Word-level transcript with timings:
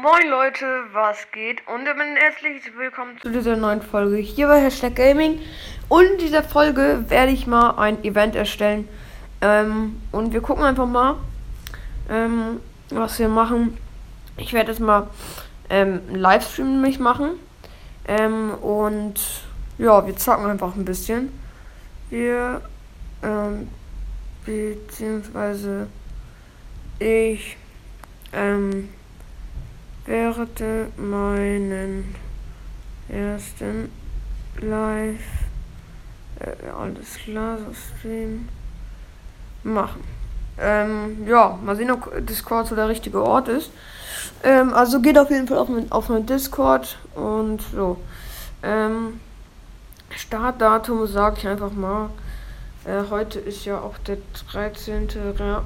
Moin 0.00 0.30
Leute, 0.30 0.64
was 0.94 1.30
geht? 1.32 1.60
Und 1.68 1.84
damit 1.84 2.16
herzlich 2.18 2.62
willkommen 2.78 3.18
zu 3.20 3.28
dieser 3.28 3.56
neuen 3.56 3.82
Folge 3.82 4.16
hier 4.16 4.46
bei 4.46 4.58
Hashtag 4.58 4.96
Gaming. 4.96 5.38
Und 5.90 6.04
in 6.12 6.18
dieser 6.18 6.42
Folge 6.42 7.04
werde 7.08 7.30
ich 7.30 7.46
mal 7.46 7.72
ein 7.72 8.02
Event 8.02 8.34
erstellen. 8.34 8.88
Ähm, 9.42 10.00
und 10.10 10.32
wir 10.32 10.40
gucken 10.40 10.64
einfach 10.64 10.86
mal, 10.86 11.16
ähm, 12.08 12.60
was 12.88 13.18
wir 13.18 13.28
machen. 13.28 13.76
Ich 14.38 14.54
werde 14.54 14.70
jetzt 14.70 14.80
mal 14.80 15.10
ähm, 15.68 16.00
einen 16.08 16.16
Livestream 16.16 16.72
nämlich 16.72 16.98
machen. 16.98 17.32
Ähm, 18.08 18.54
und 18.62 19.20
ja, 19.76 20.06
wir 20.06 20.16
zocken 20.16 20.46
einfach 20.46 20.74
ein 20.74 20.86
bisschen. 20.86 21.38
Wir, 22.08 22.62
ähm, 23.22 23.68
beziehungsweise 24.46 25.86
ich, 26.98 27.58
ähm, 28.32 28.88
werde 30.06 30.88
meinen 30.96 32.14
ersten 33.08 33.90
Live, 34.60 35.20
äh, 36.40 36.68
alles 36.68 37.14
klar, 37.24 37.58
Stream 37.98 38.48
machen. 39.62 40.02
Ähm, 40.58 41.26
ja, 41.26 41.58
mal 41.64 41.76
sehen, 41.76 41.90
ob 41.90 42.26
Discord 42.26 42.66
so 42.66 42.74
der 42.74 42.88
richtige 42.88 43.22
Ort 43.22 43.48
ist. 43.48 43.70
Ähm, 44.42 44.74
also 44.74 45.00
geht 45.00 45.18
auf 45.18 45.30
jeden 45.30 45.48
Fall 45.48 45.58
auf 45.58 45.68
mein, 45.68 45.90
auf 45.90 46.08
mein 46.08 46.26
Discord 46.26 46.98
und 47.14 47.62
so. 47.74 47.96
Ähm, 48.62 49.20
Startdatum 50.10 51.06
sage 51.06 51.36
ich 51.38 51.48
einfach 51.48 51.72
mal. 51.72 52.10
Äh, 52.84 53.04
heute 53.10 53.38
ist 53.38 53.64
ja 53.64 53.78
auch 53.80 53.96
der 53.98 54.18
13. 54.50 55.08
Ja, 55.38 55.62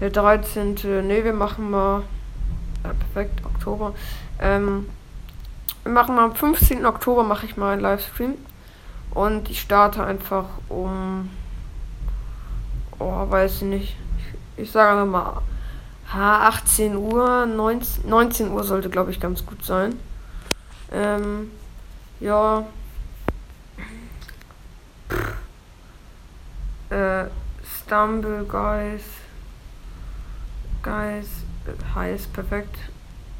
der 0.00 0.10
13. 0.10 0.74
Ne, 1.06 1.22
wir 1.22 1.32
machen 1.32 1.70
mal 1.70 2.02
ja, 2.84 2.92
perfekt, 2.92 3.40
Oktober. 3.58 3.94
Ähm, 4.40 4.88
wir 5.82 5.92
machen 5.92 6.18
am 6.18 6.34
15. 6.34 6.86
Oktober 6.86 7.24
mache 7.24 7.46
ich 7.46 7.56
mal 7.56 7.72
einen 7.72 7.82
Livestream. 7.82 8.34
Und 9.10 9.50
ich 9.50 9.60
starte 9.60 10.04
einfach 10.04 10.44
um. 10.68 11.30
Oh, 12.98 13.28
weiß 13.28 13.56
ich 13.56 13.62
nicht. 13.62 13.96
Ich, 14.56 14.64
ich 14.64 14.70
sage 14.70 15.04
mal. 15.04 15.42
Ha, 16.12 16.48
18 16.48 16.96
Uhr, 16.96 17.44
19, 17.44 18.08
19 18.08 18.50
Uhr 18.50 18.64
sollte, 18.64 18.88
glaube 18.88 19.10
ich, 19.10 19.20
ganz 19.20 19.44
gut 19.44 19.62
sein. 19.62 19.98
Ähm, 20.90 21.50
ja. 22.20 22.64
Äh, 26.88 27.24
Stumble 27.62 28.44
Guys. 28.44 29.02
Guys 30.82 31.28
heißt 31.94 32.32
perfekt 32.32 32.78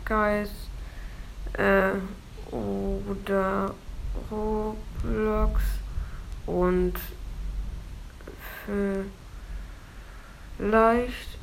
Guys 0.09 0.51
äh, 1.55 1.93
oder 2.51 3.75
Roblox 4.31 5.63
und 6.47 6.95
vielleicht 8.67 11.39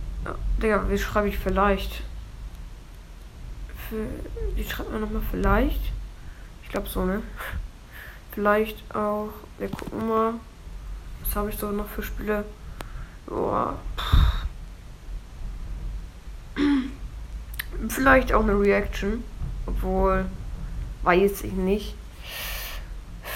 Digga, 0.62 0.90
wie 0.90 0.98
schreibe 0.98 1.28
ich 1.28 1.38
vielleicht? 1.38 2.02
Für, 3.90 4.08
wie 4.56 4.64
schreibt 4.64 4.92
man 4.92 5.02
nochmal 5.02 5.22
vielleicht? 5.30 5.92
Ich 6.64 6.70
glaube 6.70 6.90
so, 6.90 7.06
ne? 7.06 7.22
Vielleicht 8.32 8.84
auch. 8.94 9.30
Wir 9.60 9.70
gucken 9.70 10.10
mal. 10.10 10.34
Was 11.24 11.36
habe 11.36 11.50
ich 11.50 11.58
so 11.58 11.72
noch 11.72 11.88
für 11.88 12.04
Spiele? 12.04 12.44
Boah. 13.28 13.78
Vielleicht 17.96 18.34
auch 18.34 18.44
eine 18.44 18.60
Reaction. 18.60 19.24
Obwohl, 19.66 20.26
weiß 21.04 21.44
ich 21.44 21.54
nicht. 21.54 21.96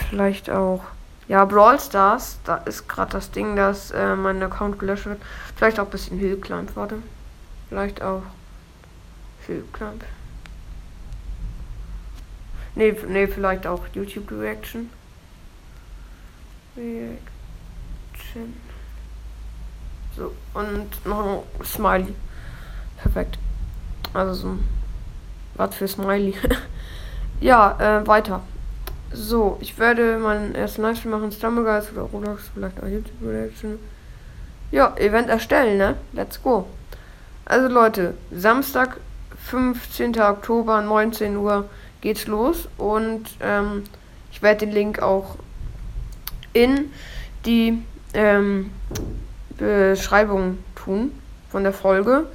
Vielleicht 0.09 0.49
auch. 0.49 0.83
Ja, 1.29 1.45
Brawl 1.45 1.79
Stars, 1.79 2.39
da 2.43 2.57
ist 2.57 2.89
gerade 2.89 3.11
das 3.11 3.31
Ding, 3.31 3.55
dass 3.55 3.91
äh, 3.91 4.15
mein 4.15 4.41
Account 4.43 4.79
gelöscht 4.79 5.05
wird. 5.05 5.21
Vielleicht 5.55 5.79
auch 5.79 5.85
ein 5.85 5.91
bisschen 5.91 6.19
Hill 6.19 6.37
Climb, 6.37 6.75
warte. 6.75 6.97
Vielleicht 7.69 8.01
auch 8.01 8.23
Hill 9.47 9.63
Climb. 9.71 10.03
Nee, 12.75 12.95
nee, 13.07 13.27
vielleicht 13.27 13.65
auch 13.65 13.85
YouTube 13.93 14.29
Reaction. 14.31 14.89
Reaction. 16.75 17.19
So, 20.17 20.33
und 20.53 21.05
noch 21.05 21.45
ein 21.59 21.65
Smiley. 21.65 22.15
Perfekt. 22.97 23.37
Also 24.13 24.33
so 24.33 24.57
was 25.55 25.75
für 25.75 25.87
Smiley. 25.87 26.33
ja, 27.41 27.99
äh, 28.01 28.07
weiter. 28.07 28.41
So, 29.11 29.57
ich 29.59 29.77
werde 29.79 30.17
meinen 30.19 30.53
ersten 30.55 30.83
Livestream 30.83 31.11
machen, 31.11 31.31
Stumbleguys 31.31 31.91
oder 31.91 32.03
Roblox, 32.03 32.51
vielleicht 32.53 32.81
auch 32.81 32.87
YouTube 32.87 33.21
Reaction. 33.23 33.79
Ja, 34.71 34.95
Event 34.97 35.29
erstellen, 35.29 35.77
ne? 35.77 35.95
Let's 36.13 36.41
go. 36.41 36.67
Also 37.45 37.67
Leute, 37.67 38.13
Samstag, 38.31 38.97
15. 39.45 40.21
Oktober, 40.21 40.81
19 40.81 41.37
Uhr 41.37 41.67
geht's 42.01 42.27
los 42.27 42.69
und 42.77 43.23
ähm, 43.41 43.83
ich 44.31 44.43
werde 44.43 44.67
den 44.67 44.71
Link 44.71 45.01
auch 45.01 45.35
in 46.53 46.91
die 47.45 47.83
ähm, 48.13 48.69
Beschreibung 49.57 50.59
tun 50.75 51.11
von 51.49 51.63
der 51.63 51.73
Folge. 51.73 52.27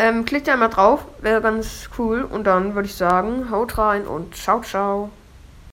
Ähm, 0.00 0.24
klickt 0.24 0.48
einmal 0.48 0.68
drauf, 0.68 1.04
wäre 1.20 1.42
ganz 1.42 1.90
cool. 1.98 2.22
Und 2.22 2.44
dann 2.46 2.76
würde 2.76 2.86
ich 2.86 2.94
sagen, 2.94 3.50
haut 3.50 3.76
rein 3.78 4.06
und 4.06 4.36
ciao, 4.36 4.60
ciao. 4.62 5.10